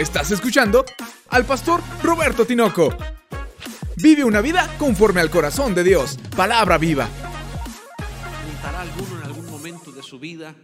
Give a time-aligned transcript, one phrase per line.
[0.00, 0.86] Estás escuchando
[1.28, 2.96] al pastor Roberto Tinoco.
[3.96, 6.18] Vive una vida conforme al corazón de Dios.
[6.34, 7.06] Palabra viva.
[8.40, 10.54] preguntará alguno en algún momento de su vida.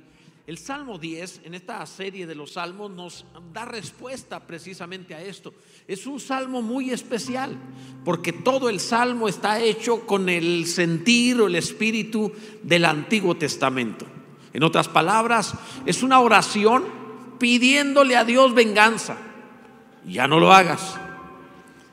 [0.46, 5.52] El Salmo 10, en esta serie de los salmos, nos da respuesta precisamente a esto.
[5.86, 7.58] Es un salmo muy especial,
[8.06, 12.32] porque todo el salmo está hecho con el sentir o el espíritu
[12.62, 14.06] del Antiguo Testamento.
[14.54, 15.52] En otras palabras,
[15.84, 16.84] es una oración
[17.38, 19.25] pidiéndole a Dios venganza.
[20.06, 20.96] Ya no lo hagas.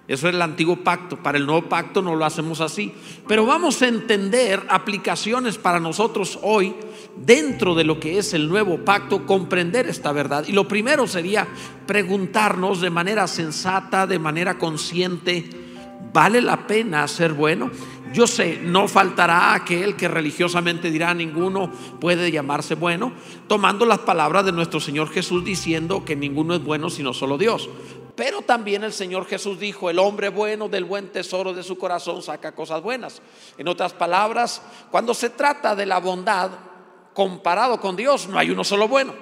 [0.08, 1.18] Eso es el antiguo pacto.
[1.18, 2.94] Para el nuevo pacto no lo hacemos así.
[3.28, 6.76] Pero vamos a entender aplicaciones para nosotros hoy
[7.16, 10.46] dentro de lo que es el nuevo pacto, comprender esta verdad.
[10.48, 11.48] Y lo primero sería
[11.88, 15.50] preguntarnos de manera sensata, de manera consciente,
[16.12, 17.72] ¿vale la pena ser bueno?
[18.14, 23.12] Yo sé, no faltará aquel que religiosamente dirá ninguno puede llamarse bueno,
[23.48, 27.70] tomando las palabras de nuestro Señor Jesús diciendo que ninguno es bueno sino solo Dios.
[28.16, 32.22] Pero también el Señor Jesús dijo, el hombre bueno del buen tesoro de su corazón
[32.22, 33.22] saca cosas buenas.
[33.58, 34.62] En otras palabras,
[34.92, 36.52] cuando se trata de la bondad
[37.14, 39.14] comparado con Dios, no hay uno solo bueno.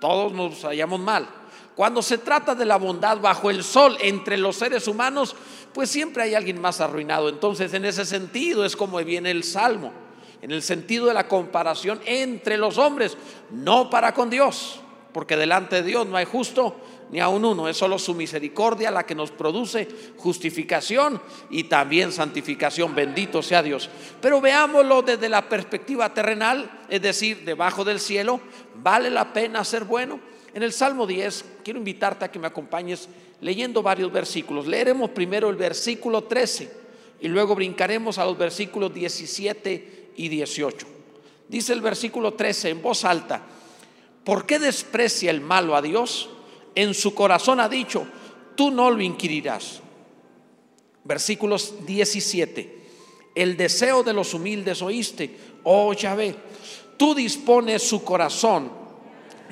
[0.00, 1.28] Todos nos hallamos mal.
[1.76, 5.36] Cuando se trata de la bondad bajo el sol entre los seres humanos,
[5.74, 7.28] pues siempre hay alguien más arruinado.
[7.28, 9.92] Entonces, en ese sentido es como viene el Salmo,
[10.40, 13.18] en el sentido de la comparación entre los hombres,
[13.50, 14.80] no para con Dios,
[15.12, 16.76] porque delante de Dios no hay justo
[17.10, 22.94] ni aun uno, es solo su misericordia la que nos produce justificación y también santificación,
[22.94, 23.90] bendito sea Dios.
[24.20, 28.40] Pero veámoslo desde la perspectiva terrenal, es decir, debajo del cielo,
[28.76, 30.20] ¿vale la pena ser bueno?
[30.54, 33.08] En el Salmo 10, quiero invitarte a que me acompañes
[33.40, 34.66] leyendo varios versículos.
[34.66, 36.70] Leeremos primero el versículo 13
[37.20, 40.86] y luego brincaremos a los versículos 17 y 18.
[41.48, 43.42] Dice el versículo 13 en voz alta,
[44.22, 46.30] ¿por qué desprecia el malo a Dios?
[46.74, 48.06] En su corazón ha dicho,
[48.54, 49.80] tú no lo inquirirás.
[51.04, 52.78] Versículos 17,
[53.34, 56.34] el deseo de los humildes oíste, oh Yahvé,
[56.96, 58.70] tú dispones su corazón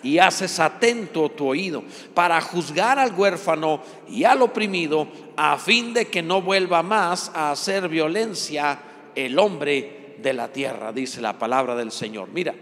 [0.03, 1.83] y haces atento tu oído
[2.15, 7.51] para juzgar al huérfano y al oprimido a fin de que no vuelva más a
[7.51, 8.79] hacer violencia
[9.15, 12.29] el hombre de la tierra, dice la palabra del Señor.
[12.33, 12.55] Mira,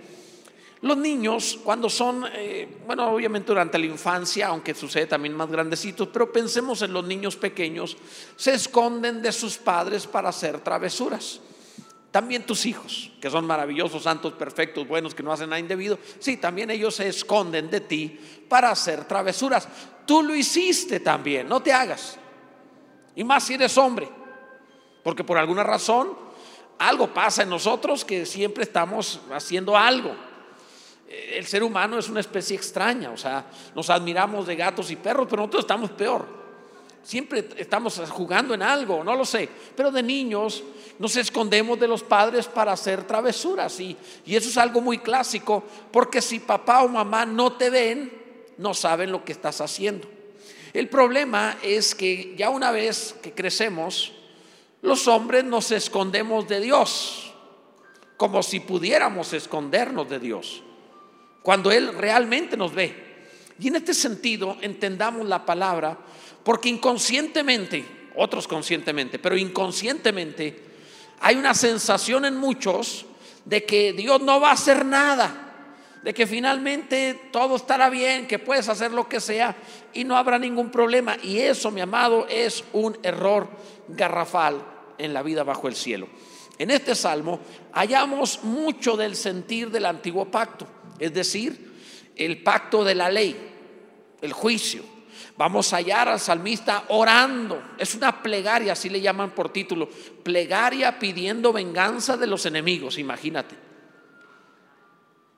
[0.83, 6.09] los niños cuando son, eh, bueno, obviamente durante la infancia, aunque sucede también más grandecitos,
[6.13, 7.97] pero pensemos en los niños pequeños,
[8.37, 11.41] se esconden de sus padres para hacer travesuras.
[12.11, 15.99] También tus hijos, que son maravillosos, santos, perfectos, buenos, que no hacen nada indebido.
[16.19, 19.69] Sí, también ellos se esconden de ti para hacer travesuras.
[20.07, 22.19] Tú lo hiciste también, no te hagas.
[23.15, 24.09] Y más si eres hombre.
[25.03, 26.17] Porque por alguna razón
[26.79, 30.15] algo pasa en nosotros que siempre estamos haciendo algo.
[31.09, 35.27] El ser humano es una especie extraña, o sea, nos admiramos de gatos y perros,
[35.31, 36.27] pero nosotros estamos peor.
[37.03, 40.65] Siempre estamos jugando en algo, no lo sé, pero de niños
[40.99, 45.62] nos escondemos de los padres para hacer travesuras y, y, eso es algo muy clásico,
[45.93, 48.12] porque si papá o mamá no te ven,
[48.59, 50.09] no saben lo que estás haciendo.
[50.72, 54.12] El problema es que ya una vez que crecemos,
[54.83, 57.33] los hombres nos escondemos de Dios,
[58.16, 60.62] como si pudiéramos escondernos de Dios,
[61.47, 62.93] cuando Él realmente nos ve.
[63.61, 65.97] Y en este sentido, entendamos la palabra
[66.43, 67.84] porque inconscientemente,
[68.17, 70.61] otros conscientemente, pero inconscientemente,
[71.21, 73.07] hay una sensación en muchos
[73.45, 75.69] de que Dios no va a hacer nada,
[76.03, 79.55] de que finalmente todo estará bien, que puedes hacer lo que sea
[79.95, 81.17] y no habrá ningún problema.
[81.23, 83.49] Y eso, mi amado, es un error
[83.87, 84.65] garrafal
[84.99, 86.09] en la vida bajo el cielo.
[86.59, 87.39] En este salmo
[87.73, 90.67] hallamos mucho del sentir del antiguo pacto,
[90.99, 91.75] es decir,
[92.17, 93.37] el pacto de la ley,
[94.23, 94.97] el juicio
[95.37, 97.62] Vamos a hallar al salmista orando.
[97.79, 99.89] Es una plegaria, así le llaman por título.
[100.23, 103.55] Plegaria pidiendo venganza de los enemigos, imagínate.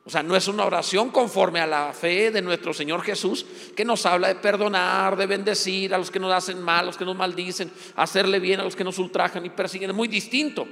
[0.04, 3.44] O sea, no es una oración conforme a la fe de nuestro Señor Jesús,
[3.76, 6.96] que nos habla de perdonar, de bendecir a los que nos hacen mal, a los
[6.96, 9.90] que nos maldicen, hacerle bien a los que nos ultrajan y persiguen.
[9.90, 10.66] Es muy distinto.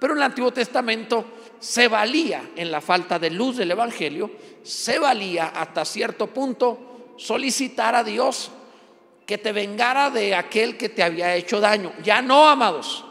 [0.00, 1.24] Pero en el Antiguo Testamento
[1.58, 4.30] se valía en la falta de luz del Evangelio,
[4.62, 8.50] se valía hasta cierto punto solicitar a Dios
[9.26, 11.92] que te vengara de aquel que te había hecho daño.
[12.02, 13.04] Ya no, amados.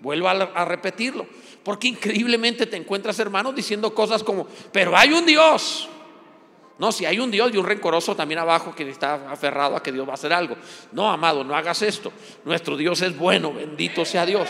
[0.00, 1.26] Vuelvo a, repetirlo.
[1.62, 5.88] Porque increíblemente te encuentras, hermanos, diciendo cosas como, pero hay un Dios.
[6.78, 9.90] No, si hay un Dios y un rencoroso también abajo que está aferrado a que
[9.90, 10.56] Dios va a hacer algo.
[10.92, 12.12] No, amado, no hagas esto.
[12.44, 14.48] Nuestro Dios es bueno, bendito sea Dios.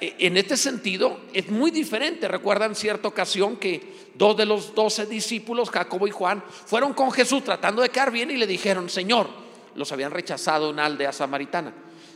[0.00, 2.28] E, en este sentido es muy diferente.
[2.28, 7.44] Recuerdan cierta ocasión que dos de los doce discípulos, Jacobo y Juan, fueron con Jesús
[7.44, 9.28] tratando de quedar bien y le dijeron, Señor,
[9.74, 11.72] los habían rechazado una aldea samaritana.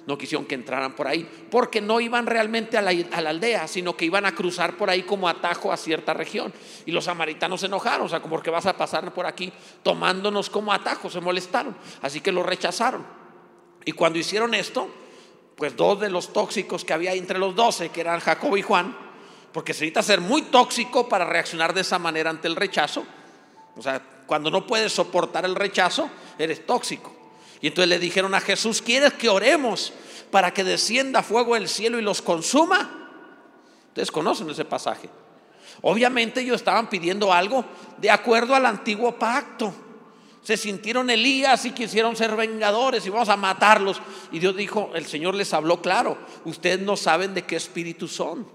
[0.07, 3.69] No quisieron que entraran por ahí, porque no iban realmente a la, a la, aldea,
[3.69, 6.53] sino que iban a cruzar por ahí como atajo a cierta región.
[6.87, 9.53] Y los samaritanos se enojaron, o sea, como que vas a pasar por aquí
[9.83, 11.77] tomándonos como atajo, se molestaron.
[12.01, 13.05] Así que los rechazaron.
[13.85, 14.89] Y cuando hicieron esto,
[15.61, 18.97] pues dos de los tóxicos que había entre los doce, que eran Jacobo y Juan,
[19.53, 23.05] porque se necesita ser muy tóxico para reaccionar de esa manera ante el rechazo.
[23.77, 26.09] O sea, cuando no puedes soportar el rechazo,
[26.39, 27.15] eres tóxico.
[27.61, 29.93] Y entonces le dijeron a Jesús, ¿quieres que oremos
[30.31, 33.11] para que descienda fuego del cielo y los consuma?
[33.89, 35.11] Ustedes conocen ese pasaje.
[35.83, 37.67] Obviamente ellos estaban pidiendo algo
[37.99, 39.75] de acuerdo al antiguo pacto.
[40.51, 44.03] Se sintieron Elías y quisieron ser vengadores y vamos a matarlos.
[44.33, 48.49] Y Dios dijo, el Señor les habló claro, ustedes no saben de qué espíritu son.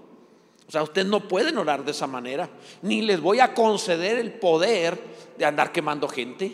[0.68, 2.50] O sea, ustedes no pueden orar de esa manera.
[2.82, 5.02] Ni les voy a conceder el poder
[5.38, 6.52] de andar quemando gente.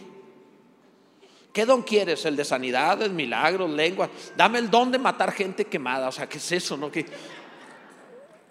[1.52, 2.24] ¿Qué don quieres?
[2.24, 4.10] ¿El de sanidades, milagros, lenguas?
[4.36, 6.06] Dame el don de matar gente quemada.
[6.06, 6.76] O sea, ¿qué es eso?
[6.76, 6.88] No?
[6.88, 7.04] que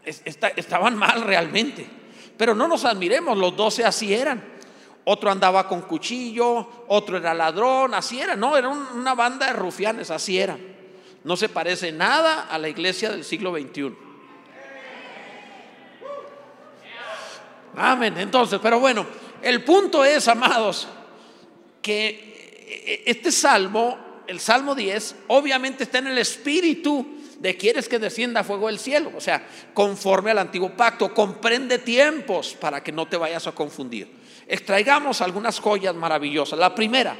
[0.03, 1.87] estaban mal realmente.
[2.35, 4.59] Pero no nos admiremos, los doce así eran.
[5.03, 8.35] Otro andaba con cuchillo, otro era ladrón, así era.
[8.35, 10.57] No, era una banda de rufianes, así era.
[11.23, 13.95] No se parece nada a la iglesia del siglo XXI.
[17.75, 18.17] Amén.
[18.17, 19.05] Entonces, pero bueno,
[19.41, 20.87] el punto es, amados,
[21.81, 28.43] que este salmo, el salmo 10, obviamente está en el espíritu de quieres que descienda
[28.43, 33.17] fuego del cielo, o sea, conforme al antiguo pacto, comprende tiempos para que no te
[33.17, 34.20] vayas a confundir.
[34.51, 36.59] Extraigamos algunas joyas maravillosas.
[36.59, 37.15] La primera,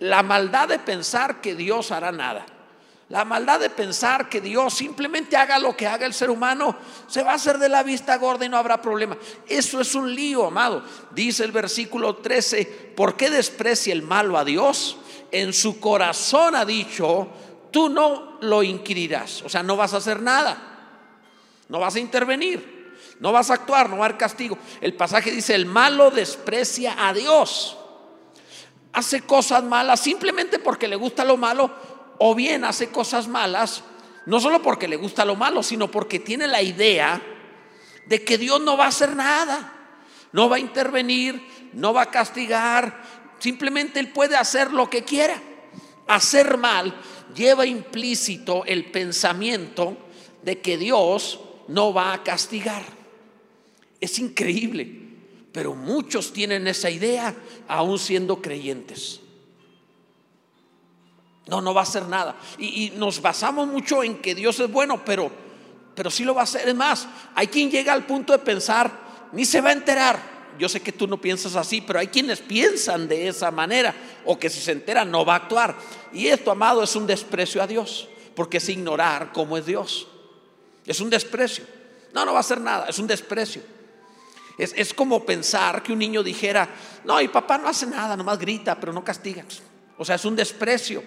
[0.00, 2.44] la maldad de pensar que Dios hará nada.
[3.08, 6.76] La maldad de pensar que Dios simplemente haga lo que haga el ser humano,
[7.06, 9.16] se va a hacer de la vista gorda y no habrá problema.
[9.48, 10.84] Eso es un lío, amado.
[11.12, 14.98] Dice el versículo 13, ¿por qué desprecia el malo a Dios?
[15.32, 17.28] En su corazón ha dicho,
[17.70, 20.58] tú no lo inquirirás, o sea, no vas a hacer nada,
[21.70, 22.77] no vas a intervenir,
[23.20, 24.58] no vas a actuar, no va a haber castigo.
[24.80, 27.76] El pasaje dice, el malo desprecia a Dios,
[28.92, 31.70] hace cosas malas simplemente porque le gusta lo malo
[32.18, 33.82] o bien hace cosas malas,
[34.26, 37.20] no solo porque le gusta lo malo, sino porque tiene la idea
[38.06, 39.72] de que Dios no va a hacer nada,
[40.32, 43.02] no va a intervenir, no va a castigar,
[43.38, 45.40] simplemente Él puede hacer lo que quiera.
[46.06, 46.94] Hacer mal
[47.34, 49.96] lleva implícito el pensamiento
[50.42, 52.97] de que Dios no va a castigar.
[54.00, 54.88] Es increíble,
[55.52, 57.34] pero muchos tienen esa idea
[57.66, 59.20] aún siendo creyentes.
[61.48, 62.36] No, no va a hacer nada.
[62.58, 65.30] Y, nos basamos mucho en que Dios es bueno, pero,
[65.94, 66.68] pero sí lo va a hacer.
[66.68, 68.90] Es más, hay quien llega al punto de pensar,
[69.32, 70.38] ni se va a enterar.
[70.58, 73.94] Yo sé que tú no piensas así, pero hay quienes piensan de esa manera,
[74.26, 75.76] o que si se entera no va a actuar.
[76.12, 80.06] Y esto, amado, es un desprecio a Dios, porque es ignorar cómo es Dios.
[80.84, 81.64] Es un desprecio.
[82.12, 83.62] No, no va a hacer nada, es un desprecio.
[84.58, 86.68] Es, es como pensar que un niño dijera,
[87.04, 89.44] no, y papá no hace nada, nomás grita, pero no castiga.
[89.96, 91.02] O sea, es un desprecio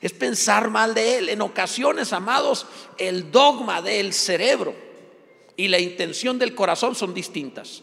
[0.00, 1.28] es pensar mal de Él.
[1.28, 2.66] En ocasiones, amados,
[2.98, 4.74] el dogma del cerebro
[5.56, 7.82] y la intención del corazón son distintas.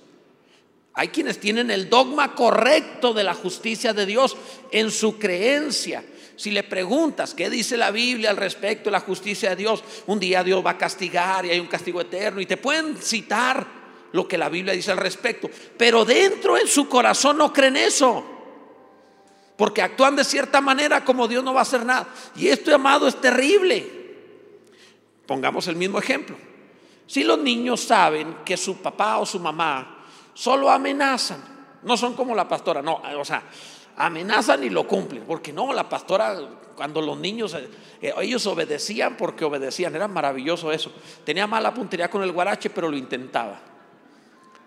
[0.94, 4.38] Hay quienes tienen el dogma correcto de la justicia de Dios
[4.72, 6.06] en su creencia.
[6.38, 10.20] Si le preguntas qué dice la Biblia al respecto de la justicia de Dios, un
[10.20, 13.85] día Dios va a castigar y hay un castigo eterno y te pueden citar
[14.16, 18.36] lo que la Biblia dice al respecto, pero dentro en su corazón no creen eso
[19.58, 22.08] porque actúan de cierta manera como Dios no va a hacer nada.
[22.36, 23.88] Y esto, amado, es terrible.
[25.26, 26.36] Pongamos el mismo ejemplo.
[27.08, 31.44] Si los niños saben que su papá o su mamá solo amenazan,
[31.84, 33.44] no son como la pastora, no, o sea,
[33.96, 36.38] amenazan y lo cumplen, porque no, la pastora,
[36.76, 37.70] cuando los niños, eh,
[38.02, 40.92] eh, ellos obedecían porque obedecían, era maravilloso eso.
[41.24, 43.75] Tenía mala puntería con el guarache, pero lo intentaba.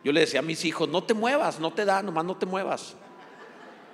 [0.05, 2.47] Yo le decía a mis hijos, no te muevas, no te da, nomás no te
[2.47, 2.95] muevas.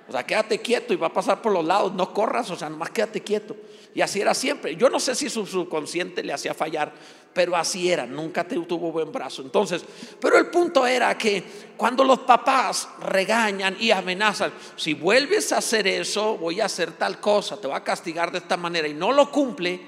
[0.07, 2.69] O sea, quédate quieto y va a pasar por los lados, no corras, o sea,
[2.69, 3.55] nomás quédate quieto.
[3.95, 4.75] Y así era siempre.
[4.75, 6.93] Yo no sé si su subconsciente le hacía fallar,
[7.33, 9.41] pero así era, nunca tuvo buen brazo.
[9.41, 9.83] Entonces,
[10.19, 11.43] pero el punto era que
[11.75, 17.19] cuando los papás regañan y amenazan, si vuelves a hacer eso, voy a hacer tal
[17.19, 19.81] cosa, te voy a castigar de esta manera y no lo cumple,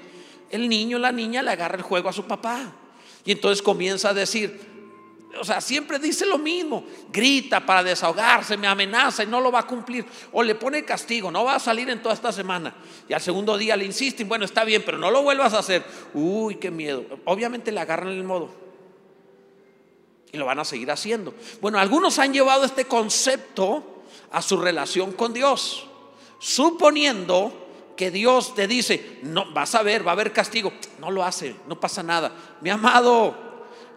[0.50, 2.72] el niño o la niña le agarra el juego a su papá.
[3.24, 4.77] Y entonces comienza a decir,
[5.40, 9.60] o sea, siempre dice lo mismo, grita para desahogarse, me amenaza y no lo va
[9.60, 12.74] a cumplir, o le pone castigo, no va a salir en toda esta semana.
[13.08, 15.84] Y al segundo día le insisten, bueno, está bien, pero no lo vuelvas a hacer.
[16.14, 17.04] Uy, qué miedo.
[17.24, 18.50] Obviamente le agarran el modo
[20.32, 21.34] y lo van a seguir haciendo.
[21.60, 25.86] Bueno, algunos han llevado este concepto a su relación con Dios,
[26.38, 27.66] suponiendo
[27.96, 30.72] que Dios te dice, no, vas a ver, va a haber castigo.
[31.00, 32.32] No lo hace, no pasa nada.
[32.60, 33.47] Mi amado,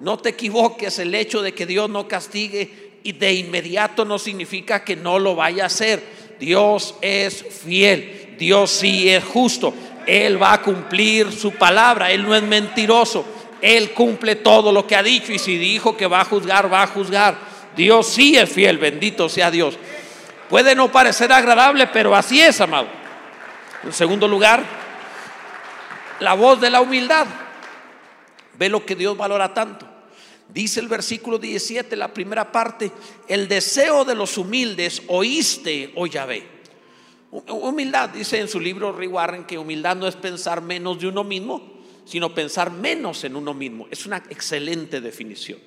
[0.01, 4.83] no te equivoques, el hecho de que Dios no castigue y de inmediato no significa
[4.83, 6.03] que no lo vaya a hacer.
[6.39, 9.75] Dios es fiel, Dios sí es justo,
[10.07, 13.23] Él va a cumplir su palabra, Él no es mentiroso,
[13.61, 16.81] Él cumple todo lo que ha dicho y si dijo que va a juzgar, va
[16.81, 17.37] a juzgar.
[17.75, 19.77] Dios sí es fiel, bendito sea Dios.
[20.49, 22.87] Puede no parecer agradable, pero así es, amado.
[23.83, 24.63] En segundo lugar,
[26.19, 27.27] la voz de la humildad.
[28.57, 29.90] Ve lo que Dios valora tanto.
[30.53, 32.91] Dice el versículo 17, la primera parte,
[33.27, 36.45] el deseo de los humildes oíste, oh Yahvé.
[37.31, 41.23] Humildad, dice en su libro Rick Warren que humildad no es pensar menos de uno
[41.23, 43.87] mismo, sino pensar menos en uno mismo.
[43.89, 45.59] Es una excelente definición.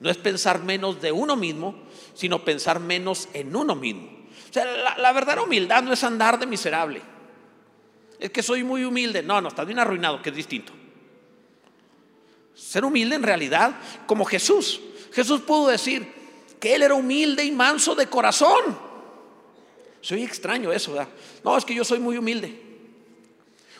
[0.00, 1.76] No es pensar menos de uno mismo,
[2.14, 4.08] sino pensar menos en uno mismo.
[4.50, 7.12] O sea, la, la verdadera humildad no es andar de miserable
[8.22, 9.22] es que soy muy humilde.
[9.22, 10.72] No, no, estás bien arruinado, que es distinto.
[12.54, 13.74] Ser humilde en realidad,
[14.06, 14.80] como Jesús.
[15.12, 16.06] Jesús pudo decir
[16.60, 18.78] que él era humilde y manso de corazón.
[20.00, 21.08] Soy extraño eso, ¿verdad?
[21.44, 22.60] No, es que yo soy muy humilde.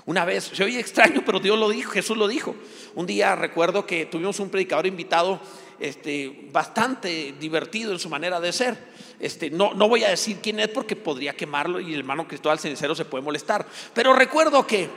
[0.04, 2.56] Una vez, se extraño, pero Dios lo dijo, Jesús lo dijo.
[2.94, 5.40] Un día recuerdo que tuvimos un predicador invitado
[5.78, 8.76] este, bastante divertido en su manera de ser.
[9.20, 12.58] Este, no, no voy a decir quién es porque podría quemarlo y el hermano Cristóbal
[12.58, 13.64] Cenicero se puede molestar.
[13.94, 14.88] Pero recuerdo que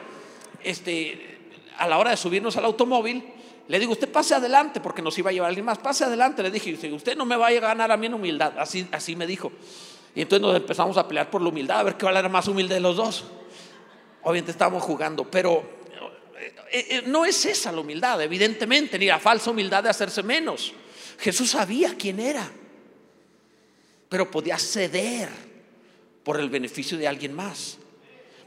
[0.63, 1.37] este,
[1.77, 3.23] a la hora de subirnos al automóvil,
[3.67, 6.43] le digo, usted pase adelante porque nos iba a llevar alguien más, pase adelante.
[6.43, 8.53] Le dije, usted no me va a ganar a mí en humildad.
[8.59, 9.51] Así, así me dijo.
[10.13, 12.29] Y entonces nos empezamos a pelear por la humildad, a ver qué va a ser
[12.29, 13.25] más humilde de los dos.
[14.21, 15.75] Obviamente estábamos jugando, pero
[16.71, 20.73] eh, eh, no es esa la humildad, evidentemente, ni la falsa humildad de hacerse menos.
[21.19, 22.49] Jesús sabía quién era,
[24.09, 25.29] pero podía ceder
[26.23, 27.77] por el beneficio de alguien más.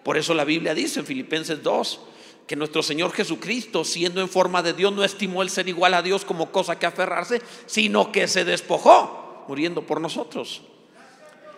[0.04, 2.00] Por eso la Biblia dice en Filipenses 2
[2.48, 6.00] que nuestro Señor Jesucristo, siendo en forma de Dios, no estimó el ser igual a
[6.00, 10.62] Dios como cosa que aferrarse, sino que se despojó, muriendo por nosotros.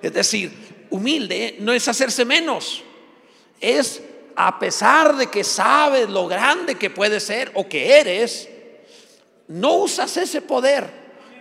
[0.02, 2.82] Es decir, humilde no es hacerse menos,
[3.60, 4.02] es
[4.34, 8.48] a pesar de que sabes lo grande que puede ser o que eres,
[9.46, 10.90] no usas ese poder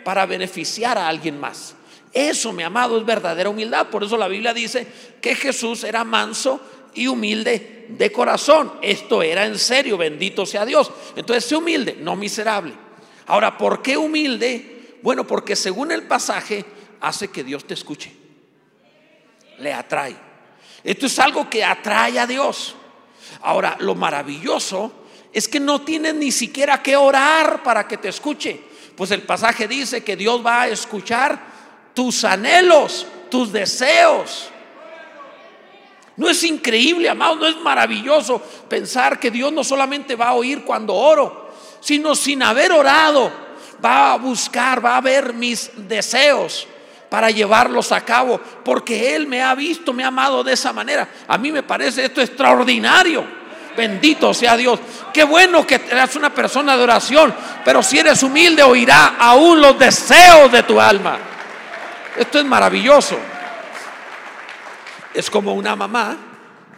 [0.04, 1.74] para beneficiar a alguien más.
[2.14, 3.88] Eso, mi amado, es verdadera humildad.
[3.88, 4.86] Por eso la Biblia dice
[5.22, 6.60] que Jesús era manso
[6.94, 8.74] y humilde de corazón.
[8.82, 10.92] Esto era en serio, bendito sea Dios.
[11.16, 12.74] Entonces, sé humilde, no miserable.
[13.28, 14.98] Ahora, ¿por qué humilde?
[15.02, 16.66] Bueno, porque según el pasaje
[17.02, 18.12] hace que Dios te escuche.
[19.60, 20.16] Le atrae.
[20.84, 22.76] Esto es algo que atrae a Dios.
[23.42, 24.92] Ahora, lo maravilloso
[25.32, 28.62] es que no tienes ni siquiera que orar para que te escuche.
[28.96, 31.40] Pues el pasaje dice que Dios va a escuchar
[31.94, 34.50] tus anhelos, tus deseos.
[36.20, 40.66] No es increíble, amado, no es maravilloso pensar que Dios no solamente va a oír
[40.66, 41.50] cuando oro,
[41.80, 43.32] sino sin haber orado,
[43.84, 46.68] va a buscar, va a ver mis deseos
[47.08, 51.08] para llevarlos a cabo, porque Él me ha visto, me ha amado de esa manera.
[51.26, 53.24] A mí me parece esto extraordinario.
[53.78, 54.78] Bendito sea Dios.
[55.14, 57.34] Qué bueno que eres una persona de oración,
[57.64, 61.18] pero si eres humilde oirá aún los deseos de tu alma.
[62.18, 63.18] Esto es maravilloso.
[65.14, 66.18] Es como una mamá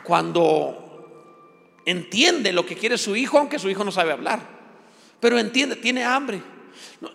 [0.03, 0.81] cuando
[1.85, 4.39] entiende lo que quiere su hijo, aunque su hijo no sabe hablar.
[5.19, 6.41] Pero entiende, tiene hambre.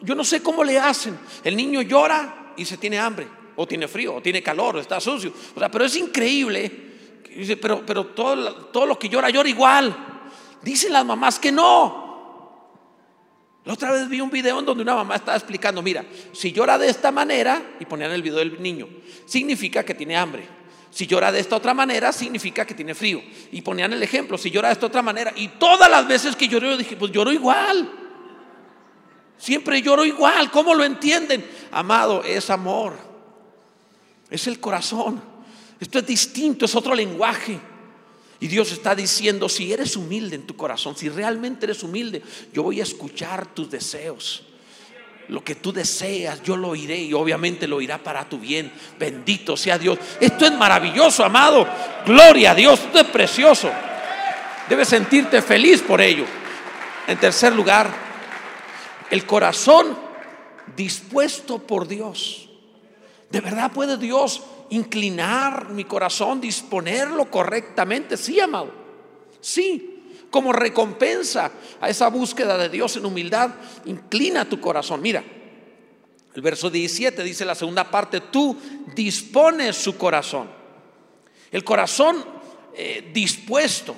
[0.03, 1.19] Yo no sé cómo le hacen.
[1.45, 5.01] El niño llora y se tiene hambre, o tiene frío, o tiene calor, o está
[5.01, 5.33] sucio.
[5.55, 6.87] O sea, pero es increíble.
[7.35, 9.95] Dice, pero, pero todo, todo lo que llora, llora igual.
[10.63, 12.07] Dicen las mamás que no.
[13.65, 16.79] La otra vez vi un video en donde una mamá estaba explicando, mira, si llora
[16.79, 18.89] de esta manera, y ponían el video del niño,
[19.27, 20.56] significa que tiene hambre.
[20.97, 23.23] Si llora de esta otra manera, significa que tiene frío.
[23.53, 25.31] Y ponían el ejemplo, si llora de esta otra manera.
[25.37, 27.93] Y todas las veces que lloró, yo dije, pues lloro igual.
[29.37, 30.51] Siempre lloro igual.
[30.51, 31.47] ¿Cómo lo entienden?
[31.71, 32.97] Amado, es amor.
[34.31, 35.23] Es el corazón.
[35.79, 37.61] Esto es distinto, es otro lenguaje.
[38.41, 42.23] Y Dios está diciendo, si eres humilde en tu corazón, si realmente eres humilde,
[42.55, 44.47] yo voy a escuchar tus deseos.
[45.29, 48.73] Lo que tú deseas, yo lo oiré y obviamente lo oirá para tu bien.
[48.99, 49.99] Bendito sea Dios.
[50.21, 51.67] Esto es maravilloso, amado.
[52.05, 52.81] Gloria a Dios.
[52.81, 53.71] Esto es precioso.
[54.69, 56.25] Debes sentirte feliz por ello.
[57.09, 57.91] En tercer lugar,
[59.11, 59.99] el corazón
[60.77, 62.49] dispuesto por Dios.
[63.31, 68.17] ¿De verdad puede Dios inclinar mi corazón, disponerlo correctamente?
[68.17, 68.71] Sí, amado.
[69.41, 69.96] Sí.
[70.31, 73.51] Como recompensa a esa búsqueda de Dios en humildad,
[73.85, 75.01] inclina tu corazón.
[75.01, 75.23] Mira,
[76.35, 78.57] el verso 17 dice la segunda parte, tú
[78.95, 80.51] dispones su corazón.
[81.51, 82.25] El corazón
[82.75, 83.97] eh, dispuesto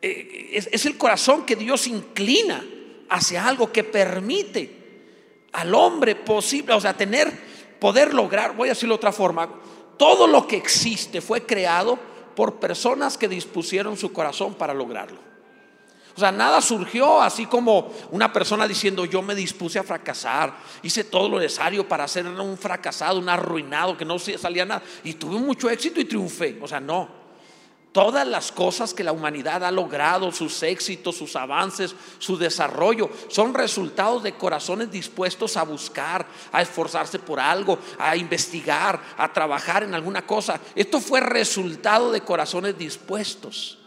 [0.00, 2.64] eh, es, es el corazón que Dios inclina
[3.08, 4.80] hacia algo que permite
[5.52, 7.32] al hombre posible, o sea, tener,
[7.80, 9.50] poder lograr, voy a decirlo de otra forma,
[9.96, 11.98] todo lo que existe fue creado
[12.34, 15.30] por personas que dispusieron su corazón para lograrlo.
[16.16, 21.04] O sea, nada surgió así como una persona diciendo yo me dispuse a fracasar, hice
[21.04, 24.82] todo lo necesario para ser un fracasado, un arruinado, que no salía nada.
[25.04, 26.58] Y tuve mucho éxito y triunfé.
[26.60, 27.19] O sea, no.
[27.92, 33.52] Todas las cosas que la humanidad ha logrado, sus éxitos, sus avances, su desarrollo, son
[33.52, 39.94] resultados de corazones dispuestos a buscar, a esforzarse por algo, a investigar, a trabajar en
[39.94, 40.60] alguna cosa.
[40.76, 43.79] Esto fue resultado de corazones dispuestos.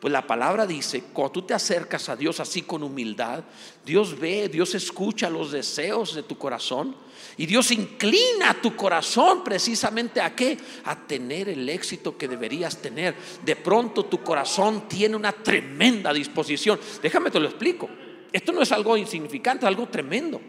[0.00, 3.42] Pues la palabra dice, cuando tú te acercas a Dios así con humildad,
[3.84, 6.94] Dios ve, Dios escucha los deseos de tu corazón
[7.38, 10.58] y Dios inclina tu corazón precisamente a qué?
[10.84, 13.14] A tener el éxito que deberías tener.
[13.44, 16.78] De pronto tu corazón tiene una tremenda disposición.
[17.02, 17.88] Déjame te lo explico.
[18.32, 20.40] Esto no es algo insignificante, es algo tremendo.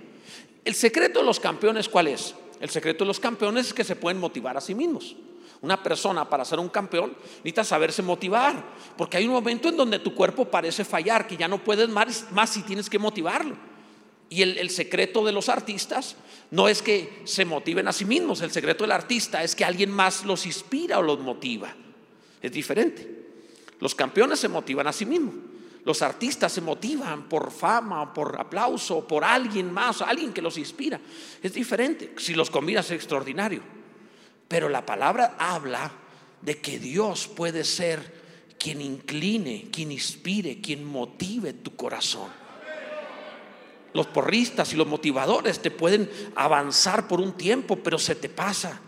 [0.65, 2.35] El secreto de los campeones, ¿cuál es?
[2.59, 5.15] El secreto de los campeones es que se pueden motivar a sí mismos.
[5.61, 8.63] Una persona para ser un campeón necesita saberse motivar,
[8.95, 12.25] porque hay un momento en donde tu cuerpo parece fallar, que ya no puedes más,
[12.31, 13.55] más si tienes que motivarlo.
[14.29, 16.15] Y el, el, secreto de los artistas
[16.51, 19.89] no es que se motiven a sí mismos, el secreto del artista es que alguien
[19.89, 21.73] más los inspira o los motiva.
[22.41, 23.17] Es diferente.
[23.79, 25.33] Los campeones se motivan a sí mismos.
[25.87, 30.99] Los artistas se motivan por fama, por aplauso, por alguien más, alguien que los inspira.
[31.41, 32.13] Es diferente.
[32.17, 33.76] Si los combinas es extraordinario.
[34.47, 35.91] Pero la palabra habla
[36.41, 38.25] de que Dios puede ser
[38.57, 42.29] quien incline, quien inspire, quien motive tu corazón.
[43.93, 48.79] Los porristas y los motivadores te pueden avanzar por un tiempo, pero se te pasa.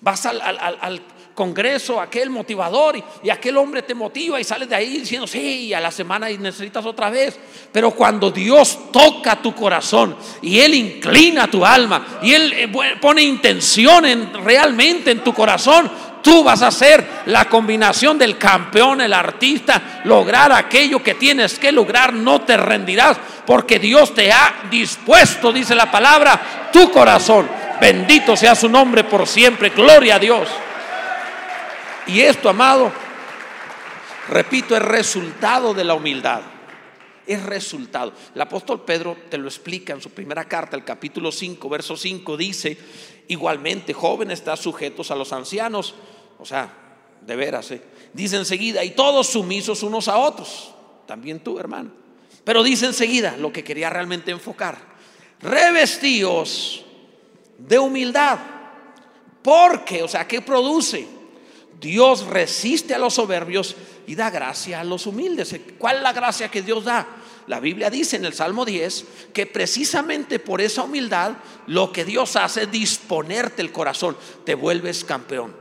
[0.00, 1.02] Vas al, al, al
[1.40, 5.80] congreso, aquel motivador y, aquel hombre te motiva y sales de ahí diciendo, sí, a
[5.80, 7.40] la semana y necesitas otra vez.
[7.72, 12.68] Pero cuando Dios toca tu corazón y Él inclina tu alma y Él eh,
[13.00, 15.90] pone intención en, realmente en tu corazón,
[16.22, 21.72] tú vas a ser la combinación del campeón, el artista, lograr aquello que tienes que
[21.72, 27.48] lograr, no te rendirás, porque Dios te ha dispuesto, dice la palabra, tu corazón.
[27.80, 30.46] Bendito sea su nombre por siempre, gloria a Dios.
[32.10, 32.90] Y esto, amado,
[34.28, 36.40] repito, es resultado de la humildad.
[37.24, 38.12] Es resultado.
[38.34, 42.36] El apóstol Pedro te lo explica en su primera carta, el capítulo 5, verso 5,
[42.36, 42.76] dice,
[43.28, 45.94] igualmente, jóvenes, está sujetos a los ancianos.
[46.40, 46.72] O sea,
[47.20, 47.80] de veras, ¿eh?
[48.12, 50.74] dice enseguida, y todos sumisos unos a otros.
[51.06, 51.92] También tú, hermano.
[52.42, 54.78] Pero dice enseguida lo que quería realmente enfocar.
[55.40, 56.84] Revestíos
[57.56, 58.40] de humildad.
[59.42, 61.19] Porque, o sea, ¿qué produce?
[61.80, 63.74] Dios resiste a los soberbios
[64.06, 65.54] y da gracia a los humildes.
[65.78, 67.06] ¿Cuál es la gracia que Dios da?
[67.46, 71.32] La Biblia dice en el Salmo 10 que precisamente por esa humildad
[71.66, 75.54] lo que Dios hace es disponerte el corazón, te vuelves campeón.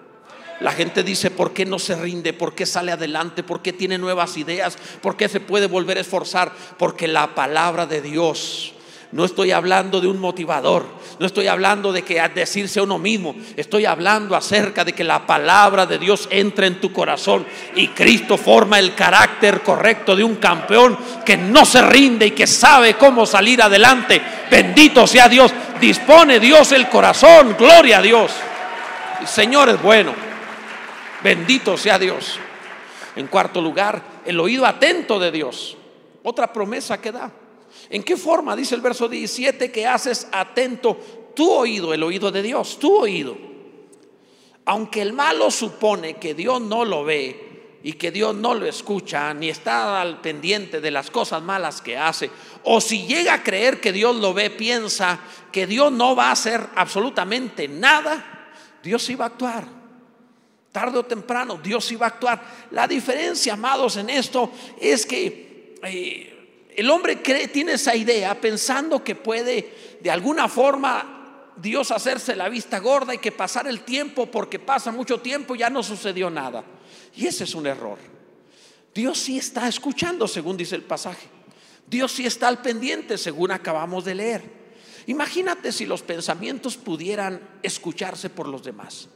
[0.60, 2.34] La gente dice, ¿por qué no se rinde?
[2.34, 3.43] ¿Por qué sale adelante?
[3.43, 4.77] ¿Por qué tiene nuevas ideas?
[5.01, 6.51] ¿Por qué se puede volver a esforzar?
[6.77, 8.73] Porque la palabra de Dios
[9.12, 10.86] no estoy hablando de un motivador,
[11.17, 15.26] no estoy hablando de que decirse a uno mismo, estoy hablando acerca de que la
[15.26, 17.43] palabra de Dios entra en tu corazón
[17.76, 20.95] y Cristo forma el carácter correcto de un campeón
[21.26, 24.22] que no se rinde y que sabe cómo salir adelante.
[24.52, 28.32] Bendito sea Dios, dispone Dios el corazón, gloria a Dios.
[29.22, 30.13] El Señor es bueno,
[31.24, 32.39] bendito sea Dios.
[33.15, 35.76] En cuarto lugar, el oído atento de Dios.
[36.22, 37.32] Otra promesa que da.
[37.89, 38.56] ¿En qué forma?
[38.56, 40.97] Dice el verso 17 que haces atento
[41.36, 43.36] tu oído, el oído de Dios, tu oído.
[44.65, 49.34] Aunque el malo supone que Dios no lo ve y que Dios no lo escucha,
[49.34, 52.30] ni está al pendiente de las cosas malas que hace,
[52.63, 55.19] o si llega a creer que Dios lo ve, piensa
[55.52, 58.52] que Dios no va a hacer absolutamente nada,
[58.84, 59.65] Dios iba a actuar.
[60.71, 62.67] Tarde o temprano, Dios iba a actuar.
[62.71, 65.75] La diferencia, amados, en esto es que...
[65.82, 66.38] Eh,
[66.80, 72.48] el hombre cree, tiene esa idea pensando que puede de alguna forma Dios hacerse la
[72.48, 76.63] vista gorda y que pasar el tiempo porque pasa mucho tiempo ya no sucedió nada.
[77.18, 77.98] Y ese es un error.
[78.96, 81.28] Dios sí está escuchando, según dice el pasaje.
[81.86, 84.60] Dios sí está al pendiente, según acabamos de leer.
[85.08, 89.10] Imagínate si los pensamientos pudieran escucharse por los demás.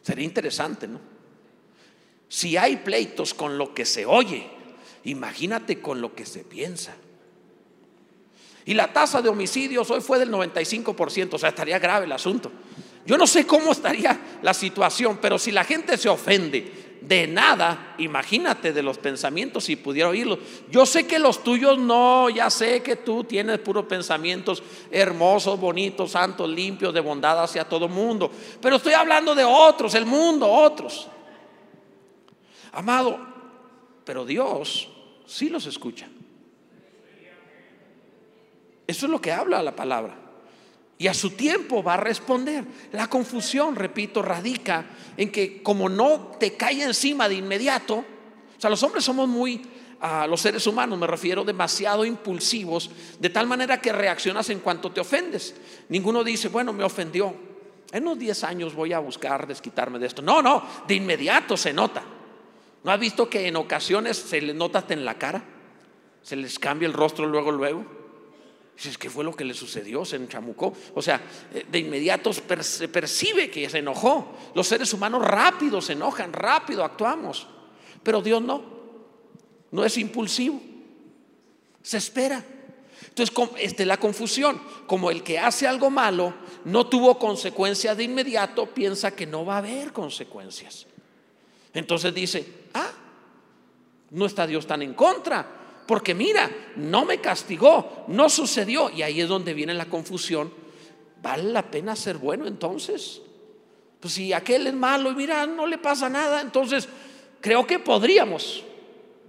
[0.00, 1.00] Sería interesante, ¿no?
[2.28, 4.56] Si hay pleitos con lo que se oye,
[5.06, 6.94] imagínate con lo que se piensa.
[8.64, 12.50] Y la tasa de homicidios hoy fue del 95%, o sea, estaría grave el asunto.
[13.06, 17.94] Yo no sé cómo estaría la situación, pero si la gente se ofende de nada,
[17.98, 20.40] imagínate de los pensamientos si pudiera oírlos.
[20.68, 26.10] Yo sé que los tuyos no, ya sé que tú tienes puros pensamientos hermosos, bonitos,
[26.10, 31.06] santos, limpios, de bondad hacia todo mundo, pero estoy hablando de otros, el mundo, otros.
[32.72, 33.24] Amado,
[34.04, 34.88] pero Dios
[35.26, 36.08] sí los escucha.
[38.86, 40.16] Eso es lo que habla la palabra.
[40.98, 42.64] Y a su tiempo va a responder.
[42.92, 44.86] La confusión, repito, radica
[45.16, 49.60] en que como no te cae encima de inmediato, o sea, los hombres somos muy,
[50.00, 54.90] a los seres humanos me refiero, demasiado impulsivos, de tal manera que reaccionas en cuanto
[54.90, 55.54] te ofendes.
[55.90, 57.34] Ninguno dice, bueno, me ofendió.
[57.92, 60.22] En unos 10 años voy a buscar desquitarme de esto.
[60.22, 62.02] No, no, de inmediato se nota.
[62.86, 65.42] ¿No has visto que en ocasiones se les nota en la cara?
[66.22, 67.84] Se les cambia el rostro luego, luego.
[68.76, 70.04] Dices, ¿qué fue lo que le sucedió?
[70.04, 70.72] Se enchamucó.
[70.94, 71.20] O sea,
[71.52, 72.42] eh, de inmediato se
[72.86, 74.36] percibe que se enojó.
[74.54, 77.48] Los seres humanos rápido se enojan, rápido actuamos.
[78.04, 78.62] Pero Dios no.
[79.72, 80.62] No es impulsivo.
[81.82, 82.40] Se espera.
[83.08, 88.66] Entonces, este, la confusión, como el que hace algo malo no tuvo consecuencias de inmediato,
[88.66, 90.86] piensa que no va a haber consecuencias.
[91.76, 92.90] Entonces dice, ah,
[94.10, 98.90] no está Dios tan en contra porque mira, no me castigó, no sucedió.
[98.90, 100.52] Y ahí es donde viene la confusión.
[101.22, 103.22] ¿Vale la pena ser bueno entonces?
[104.00, 106.88] Pues si aquel es malo y mira, no le pasa nada, entonces
[107.40, 108.64] creo que podríamos.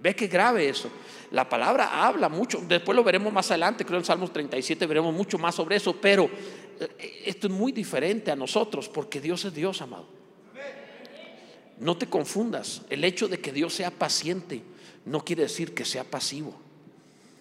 [0.01, 0.89] Ve qué grave eso.
[1.31, 5.37] La palabra habla mucho, después lo veremos más adelante, creo en Salmos 37 veremos mucho
[5.37, 6.29] más sobre eso, pero
[6.79, 10.16] eh, esto es muy diferente a nosotros porque Dios es Dios, amado.
[11.79, 14.63] No te confundas, el hecho de que Dios sea paciente
[15.05, 16.55] no quiere decir que sea pasivo.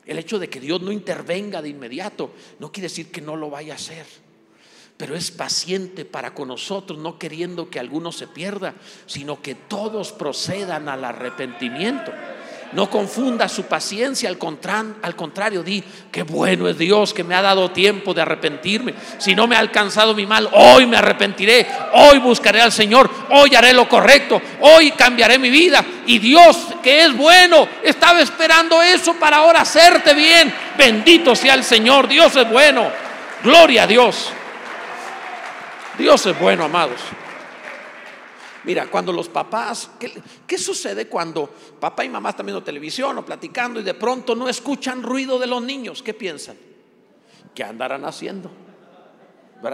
[0.05, 3.51] El hecho de que Dios no intervenga de inmediato no quiere decir que no lo
[3.51, 4.07] vaya a hacer.
[4.97, 8.75] Pero es paciente para con nosotros, no queriendo que alguno se pierda,
[9.07, 12.13] sino que todos procedan al arrepentimiento.
[12.73, 14.37] No confunda su paciencia, al,
[15.17, 18.95] contrario, di, qué bueno es Dios que me ha dado tiempo de arrepentirme.
[19.19, 23.55] Si no me ha alcanzado mi mal, hoy me arrepentiré, hoy buscaré al Señor, hoy
[23.55, 25.85] haré lo correcto, hoy cambiaré mi vida.
[26.07, 30.53] Y Dios, que es bueno, estaba esperando eso para ahora hacerte bien.
[30.77, 32.91] Bendito sea el Señor, Dios es bueno.
[33.43, 34.31] Gloria a Dios.
[35.99, 37.01] Dios es bueno, amados.
[38.67, 39.91] Mira, cuando los papás,
[40.47, 41.49] ¿qué, sucede cuando
[41.79, 45.47] papá y mamá están viendo televisión o platicando y de pronto no escuchan ruido de
[45.47, 46.03] los niños?
[46.03, 46.57] ¿Qué piensan?
[47.55, 48.51] ¿Qué andarán haciendo?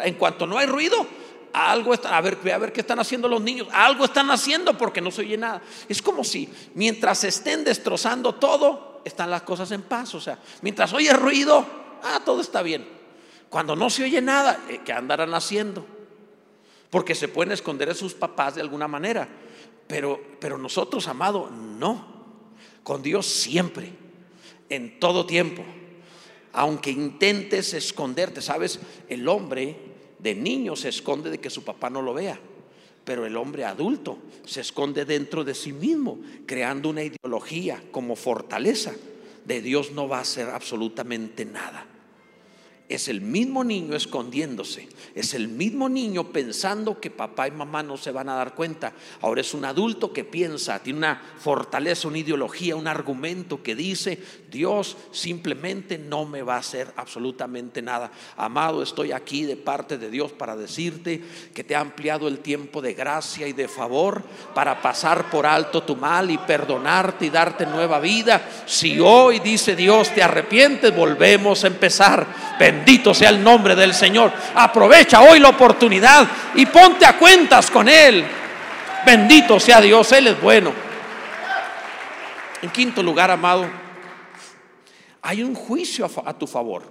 [0.05, 1.07] En cuanto no hay ruido,
[1.55, 5.01] algo está, a ver, a ver qué están haciendo los niños, algo están haciendo porque
[5.01, 5.63] no se oye nada.
[5.89, 10.15] Es como si mientras estén destrozando todo, están las cosas en paz.
[10.15, 11.65] O sea, mientras oye ruido,
[12.03, 12.87] ah, todo está bien.
[13.49, 15.87] Cuando no se oye nada, eh, ¿qué andarán haciendo?
[16.93, 19.27] Porque se pueden esconder a sus papás de alguna manera.
[19.87, 22.05] Pero, pero nosotros, amado, no.
[22.83, 23.91] Con Dios siempre,
[24.69, 25.65] en todo tiempo.
[26.53, 28.79] Aunque intentes esconderte, sabes,
[29.09, 29.75] el hombre
[30.19, 32.39] de niño se esconde de que su papá no lo vea.
[33.07, 38.93] Pero el hombre adulto se esconde dentro de sí mismo, creando una ideología como fortaleza.
[39.47, 41.87] De Dios no va a ser absolutamente nada
[42.89, 47.97] es el mismo niño escondiéndose, es el mismo niño pensando que papá y mamá no
[47.97, 48.93] se van a dar cuenta.
[49.23, 54.19] Ahora es un adulto que piensa, tiene una fortaleza, una ideología, un argumento que dice,
[54.51, 58.13] Dios simplemente no me va a hacer absolutamente nada.
[58.37, 61.23] Amado, estoy aquí de parte de Dios para decirte
[61.55, 64.23] que te ha ampliado el tiempo de gracia y de favor
[64.55, 68.47] para pasar por alto tu mal y perdonarte y darte nueva vida.
[68.67, 72.27] Si hoy, dice Dios, te arrepientes, volvemos a empezar.
[72.73, 74.33] Bendito sea el nombre del Señor.
[74.55, 78.25] Aprovecha hoy la oportunidad y ponte a cuentas con Él.
[79.05, 80.73] Bendito sea Dios, Él es bueno.
[82.63, 83.69] En quinto lugar, amado,
[85.21, 86.83] hay un juicio a, tu favor.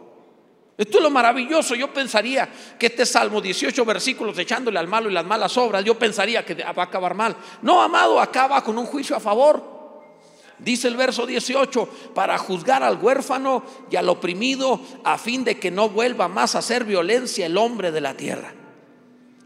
[0.78, 1.74] Esto es lo maravilloso.
[1.74, 5.98] Yo pensaría que este Salmo 18 versículos echándole al malo y las malas obras, yo
[5.98, 7.36] pensaría que va a acabar mal.
[7.63, 9.81] No, amado, acaba con un juicio a favor.
[10.63, 15.71] Dice el verso 18, para juzgar al huérfano y al oprimido a fin de que
[15.71, 18.54] no vuelva más a hacer violencia el hombre de la tierra.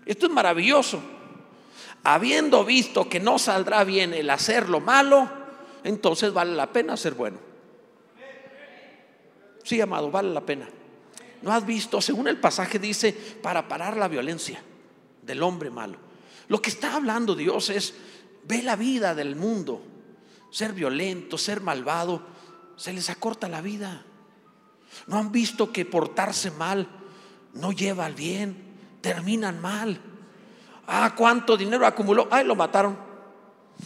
[0.05, 0.99] Esto es maravilloso.
[2.03, 5.29] Habiendo visto que no saldrá bien el hacer lo malo,
[5.85, 7.39] entonces vale la pena ser bueno.
[9.63, 10.67] Sí, amado, vale la pena.
[11.41, 12.01] ¿No has visto?
[12.01, 14.61] Según el pasaje dice, para parar la violencia
[15.21, 15.97] del hombre malo.
[16.49, 17.93] Lo que está hablando Dios es,
[18.43, 19.81] ve la vida del mundo,
[20.55, 22.21] ser violento, ser malvado,
[22.77, 24.05] se les acorta la vida.
[25.07, 26.87] ¿No han visto que portarse mal
[27.55, 28.77] no lleva al bien?
[29.01, 29.99] Terminan mal.
[30.87, 32.29] Ah, cuánto dinero acumuló.
[32.31, 32.97] Ay, lo mataron.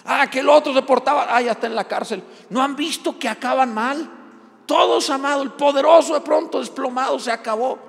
[0.05, 1.35] Ah, que el otro se portaba.
[1.35, 2.23] Ah, ya está en la cárcel.
[2.51, 4.07] ¿No han visto que acaban mal?
[4.67, 7.79] Todos, amados, el poderoso de pronto desplomado se acabó.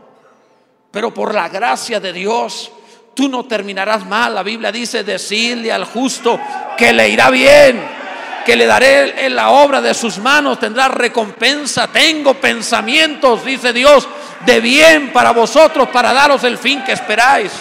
[0.91, 2.73] Pero por la gracia de Dios,
[3.13, 4.35] tú no terminarás mal.
[4.35, 6.41] La Biblia dice, decirle al justo
[6.79, 8.00] que le irá bien
[8.45, 11.89] que le daré en la obra de sus manos, tendrá recompensa.
[11.89, 14.09] Tengo pensamientos, dice Dios,
[14.47, 17.53] de bien para vosotros, para daros el fin que esperáis.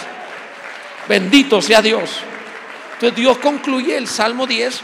[1.07, 2.09] Bendito sea Dios.
[2.93, 4.81] Entonces Dios concluye el Salmo 10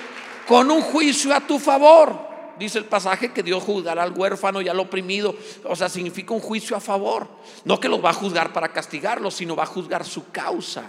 [0.47, 2.25] con un juicio a tu favor.
[2.57, 5.35] Dice el pasaje que Dios juzgará al huérfano y al oprimido.
[5.65, 7.27] O sea, significa un juicio a favor.
[7.65, 10.83] No que los va a juzgar para castigarlos, sino va a juzgar su causa.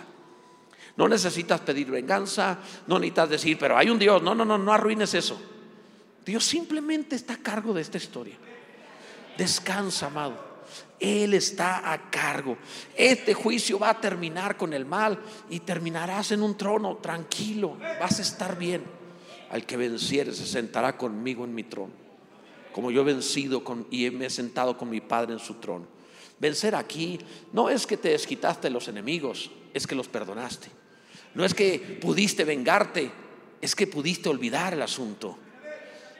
[0.97, 4.23] No necesitas pedir venganza, no necesitas decir, pero hay un Dios.
[4.23, 5.41] No, no, no, no arruines eso.
[6.25, 8.37] Dios simplemente está a cargo de esta historia.
[9.37, 10.57] Descansa, amado.
[10.99, 12.57] Él está a cargo.
[12.97, 15.19] Este juicio va a terminar con el mal
[15.51, 17.77] y terminarás en un trono tranquilo.
[18.01, 18.83] Vas a estar bien.
[19.51, 21.93] Al que venciere se sentará conmigo en mi trono.
[22.73, 25.87] Como yo he vencido con, y me he sentado con mi Padre en su trono.
[26.39, 27.19] Vencer aquí
[27.53, 30.69] no es que te desquitaste de los enemigos, es que los perdonaste.
[31.37, 33.11] No es que pudiste vengarte,
[33.61, 35.37] es que pudiste olvidar el asunto.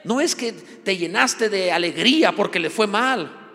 [0.03, 3.45] No es que te llenaste de alegría porque le fue mal.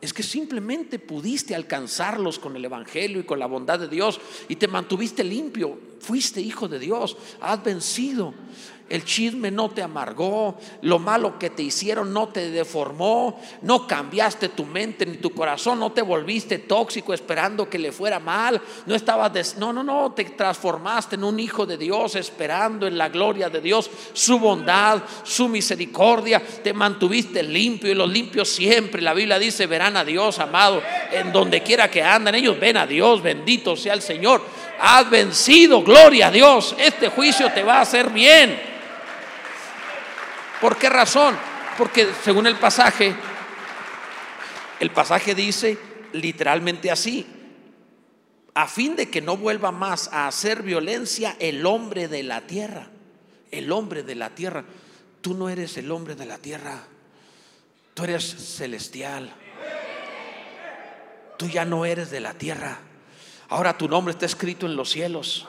[0.00, 4.54] Es que simplemente pudiste alcanzarlos con el Evangelio y con la bondad de Dios y
[4.54, 5.78] te mantuviste limpio.
[5.98, 8.32] Fuiste hijo de Dios, has vencido.
[8.90, 14.48] El chisme no te amargó, lo malo que te hicieron no te deformó, no cambiaste
[14.48, 18.96] tu mente ni tu corazón, no te volviste tóxico esperando que le fuera mal, no
[18.96, 23.48] estabas, no, no, no, te transformaste en un hijo de Dios esperando en la gloria
[23.48, 29.38] de Dios, su bondad, su misericordia, te mantuviste limpio y los limpios siempre, la Biblia
[29.38, 33.76] dice, verán a Dios, amado, en donde quiera que andan, ellos ven a Dios, bendito
[33.76, 34.42] sea el Señor,
[34.80, 38.68] has vencido, gloria a Dios, este juicio te va a hacer bien.
[40.60, 41.36] ¿Por qué razón?
[41.78, 43.14] Porque según el pasaje,
[44.78, 45.78] el pasaje dice
[46.12, 47.26] literalmente así,
[48.54, 52.88] a fin de que no vuelva más a hacer violencia el hombre de la tierra,
[53.50, 54.64] el hombre de la tierra.
[55.20, 56.82] Tú no eres el hombre de la tierra,
[57.94, 58.24] tú eres
[58.56, 59.32] celestial.
[61.38, 62.80] Tú ya no eres de la tierra.
[63.48, 65.48] Ahora tu nombre está escrito en los cielos.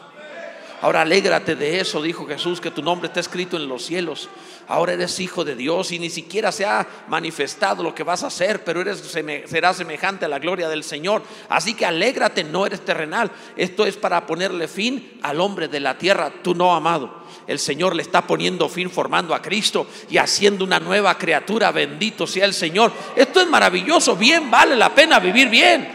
[0.82, 4.30] Ahora alégrate de eso, dijo Jesús, que tu nombre está escrito en los cielos.
[4.68, 8.28] Ahora eres hijo de Dios y ni siquiera se ha manifestado lo que vas a
[8.28, 9.00] hacer, pero eres,
[9.46, 11.22] serás semejante a la gloria del Señor.
[11.50, 13.30] Así que alégrate, no eres terrenal.
[13.56, 17.22] Esto es para ponerle fin al hombre de la tierra, tú no amado.
[17.46, 21.72] El Señor le está poniendo fin formando a Cristo y haciendo una nueva criatura.
[21.72, 22.92] Bendito sea el Señor.
[23.16, 25.88] Esto es maravilloso, bien vale la pena vivir bien.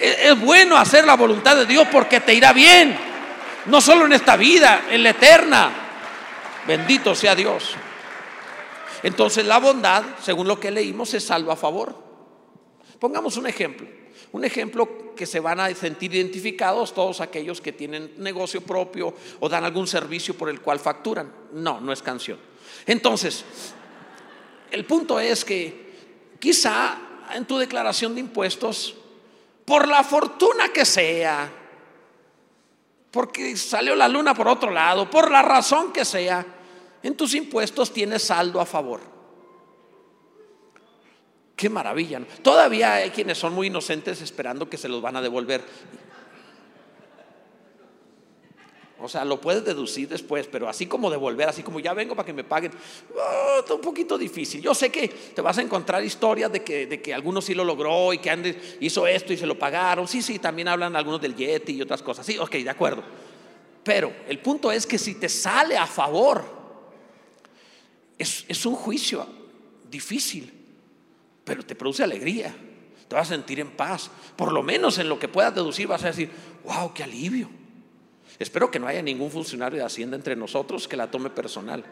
[0.00, 3.11] Es bueno hacer la voluntad de Dios porque te irá bien.
[3.66, 5.70] No solo en esta vida, en la eterna.
[6.66, 7.74] Bendito sea Dios.
[9.02, 11.96] Entonces la bondad, según lo que leímos, se salva a favor.
[12.98, 13.86] Pongamos un ejemplo.
[14.32, 19.48] Un ejemplo que se van a sentir identificados todos aquellos que tienen negocio propio o
[19.48, 21.32] dan algún servicio por el cual facturan.
[21.52, 22.38] No, no es canción.
[22.86, 23.44] Entonces,
[24.70, 26.96] el punto es que quizá
[27.34, 28.94] en tu declaración de impuestos,
[29.64, 31.50] por la fortuna que sea,
[33.12, 36.44] porque salió la luna por otro lado, por la razón que sea,
[37.02, 39.00] en tus impuestos tienes saldo a favor.
[41.54, 42.22] Qué maravilla.
[42.42, 45.62] Todavía hay quienes son muy inocentes esperando que se los van a devolver.
[49.02, 52.24] O sea, lo puedes deducir después, pero así como devolver, así como ya vengo para
[52.24, 52.70] que me paguen,
[53.16, 54.62] oh, está un poquito difícil.
[54.62, 57.64] Yo sé que te vas a encontrar historias de que, de que algunos sí lo
[57.64, 60.06] logró y que Andes hizo esto y se lo pagaron.
[60.06, 62.24] Sí, sí, también hablan algunos del Yeti y otras cosas.
[62.24, 63.02] Sí, ok, de acuerdo.
[63.82, 66.44] Pero el punto es que si te sale a favor,
[68.16, 69.26] es, es un juicio
[69.90, 70.52] difícil,
[71.42, 72.54] pero te produce alegría.
[73.08, 74.12] Te vas a sentir en paz.
[74.36, 76.30] Por lo menos en lo que puedas deducir vas a decir,
[76.64, 77.61] wow, qué alivio.
[78.42, 81.84] Espero que no haya ningún funcionario de Hacienda entre nosotros que la tome personal.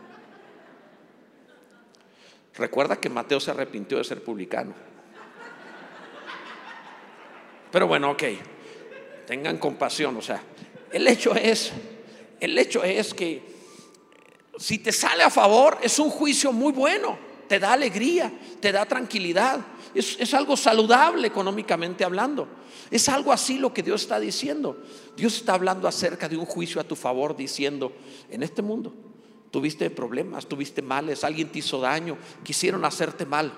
[2.56, 4.74] Recuerda que Mateo se arrepintió de ser publicano.
[7.70, 8.22] Pero bueno, ok,
[9.28, 10.42] tengan compasión, o sea,
[10.90, 11.70] el hecho es,
[12.40, 13.42] el hecho es que
[14.58, 18.86] si te sale a favor es un juicio muy bueno, te da alegría, te da
[18.86, 19.60] tranquilidad.
[19.94, 22.48] Es, algo saludable económicamente hablando.
[22.90, 24.82] Es algo así lo que Dios está diciendo.
[25.16, 27.92] Dios está hablando acerca de un juicio a tu favor, diciendo,
[28.30, 28.94] en este mundo
[29.50, 33.52] tuviste problemas, tuviste males, alguien te hizo daño, quisieron hacerte mal,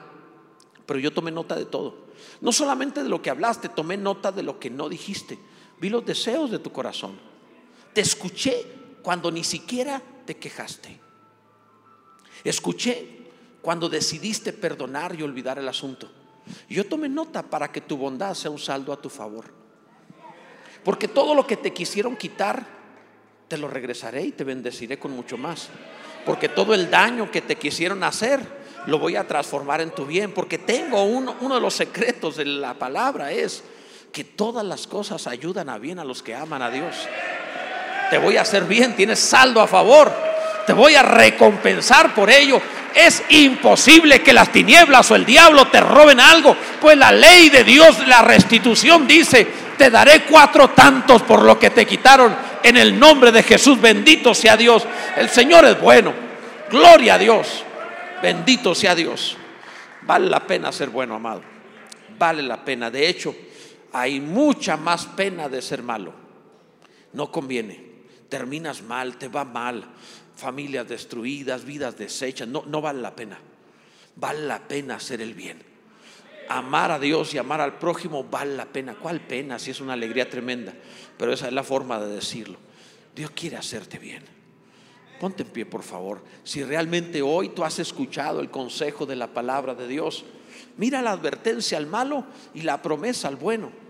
[0.86, 2.06] pero yo tomé nota de todo.
[2.40, 5.38] No solamente de lo que hablaste, tomé nota de lo que no dijiste.
[5.80, 7.18] Vi los deseos de tu corazón.
[7.92, 8.64] Te escuché
[9.02, 11.00] cuando ni siquiera te quejaste.
[12.44, 13.22] Escuché
[13.60, 16.10] cuando decidiste perdonar y olvidar el asunto.
[16.68, 19.46] Yo tomé nota para que tu bondad sea un saldo a tu favor.
[20.84, 22.64] Porque todo lo que te quisieron quitar,
[23.48, 25.68] te lo regresaré y te bendeciré con mucho más.
[26.24, 28.40] Porque todo el daño que te quisieron hacer,
[28.86, 30.32] lo voy a transformar en tu bien.
[30.32, 33.62] Porque tengo uno, uno de los secretos de la palabra es
[34.12, 36.94] que todas las cosas ayudan a bien a los que aman a Dios.
[38.10, 40.12] Te voy a hacer bien, tienes saldo a favor.
[40.66, 42.60] Te voy a recompensar por ello.
[42.94, 47.64] Es imposible que las tinieblas o el diablo te roben algo, pues la ley de
[47.64, 49.46] Dios, la restitución dice,
[49.78, 53.80] te daré cuatro tantos por lo que te quitaron en el nombre de Jesús.
[53.80, 54.86] Bendito sea Dios.
[55.16, 56.12] El Señor es bueno.
[56.70, 57.64] Gloria a Dios.
[58.22, 59.36] Bendito sea Dios.
[60.02, 61.42] Vale la pena ser bueno, amado.
[62.18, 62.90] Vale la pena.
[62.90, 63.34] De hecho,
[63.92, 66.12] hay mucha más pena de ser malo.
[67.12, 67.92] No conviene.
[68.28, 69.84] Terminas mal, te va mal
[70.36, 72.48] familias destruidas, vidas deshechas.
[72.48, 73.38] No, no vale la pena.
[74.16, 75.62] Vale la pena hacer el bien.
[76.48, 78.94] Amar a Dios y amar al prójimo vale la pena.
[78.94, 79.58] ¿Cuál pena?
[79.58, 80.74] Si es una alegría tremenda.
[81.16, 82.58] Pero esa es la forma de decirlo.
[83.14, 84.22] Dios quiere hacerte bien.
[85.20, 86.22] Ponte en pie, por favor.
[86.42, 90.24] Si realmente hoy tú has escuchado el consejo de la palabra de Dios,
[90.76, 93.81] mira la advertencia al malo y la promesa al bueno.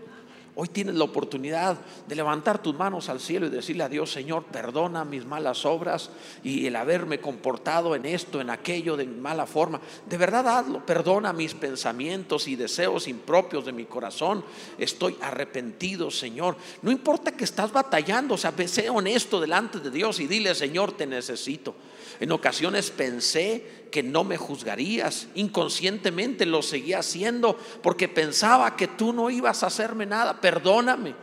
[0.55, 4.43] Hoy tienes la oportunidad de levantar tus manos al cielo y decirle a Dios, Señor,
[4.45, 6.11] perdona mis malas obras
[6.43, 9.81] y el haberme comportado en esto, en aquello, de mala forma.
[10.07, 14.45] De verdad hazlo, perdona mis pensamientos y deseos impropios de mi corazón.
[14.77, 16.55] Estoy arrepentido, Señor.
[16.83, 21.07] No importa que estás batallando, sea, sé honesto delante de Dios y dile, Señor, te
[21.07, 21.73] necesito.
[22.19, 25.27] En ocasiones pensé que no me juzgarías.
[25.35, 30.41] Inconscientemente lo seguía haciendo porque pensaba que tú no ibas a hacerme nada.
[30.41, 31.15] Perdóname.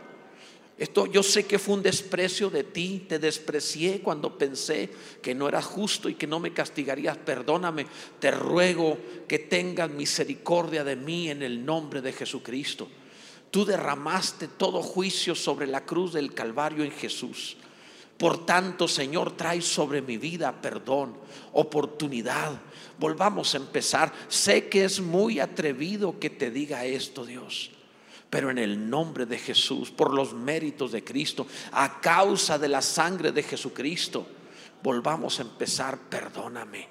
[0.81, 4.89] Esto yo sé que fue un desprecio de ti, te desprecié cuando pensé
[5.21, 7.17] que no eras justo y que no me castigarías.
[7.17, 7.85] Perdóname,
[8.19, 12.87] te ruego que tengas misericordia de mí en el nombre de Jesucristo.
[13.51, 17.57] Tú derramaste todo juicio sobre la cruz del Calvario en Jesús.
[18.21, 21.17] Por tanto, Señor, trae sobre mi vida perdón,
[21.53, 22.51] oportunidad.
[22.99, 24.13] Volvamos a empezar.
[24.27, 27.71] Sé que es muy atrevido que te diga esto, Dios.
[28.29, 32.83] Pero en el nombre de Jesús, por los méritos de Cristo, a causa de la
[32.83, 34.27] sangre de Jesucristo,
[34.83, 35.97] volvamos a empezar.
[36.07, 36.87] Perdóname.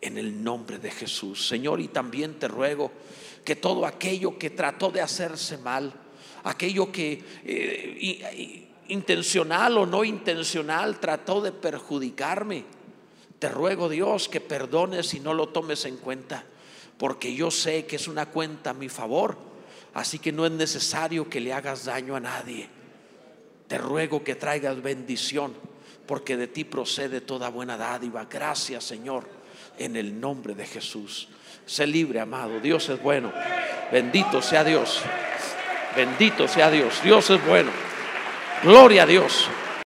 [0.00, 1.46] En el nombre de Jesús.
[1.46, 2.90] Señor, y también te ruego
[3.44, 5.92] que todo aquello que trató de hacerse mal,
[6.42, 7.22] aquello que...
[7.44, 12.64] Eh, intencional o no intencional, trató de perjudicarme.
[13.38, 16.44] Te ruego Dios que perdones y no lo tomes en cuenta,
[16.98, 19.36] porque yo sé que es una cuenta a mi favor,
[19.94, 22.68] así que no es necesario que le hagas daño a nadie.
[23.66, 25.54] Te ruego que traigas bendición,
[26.06, 28.26] porque de ti procede toda buena dádiva.
[28.30, 29.26] Gracias Señor,
[29.78, 31.28] en el nombre de Jesús.
[31.64, 32.60] Sé libre, amado.
[32.60, 33.32] Dios es bueno.
[33.90, 35.00] Bendito sea Dios.
[35.96, 37.02] Bendito sea Dios.
[37.02, 37.70] Dios es bueno.
[38.62, 39.48] Gloria a Dios.